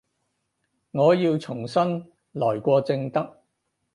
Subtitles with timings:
[0.93, 3.43] 我要重新來過正得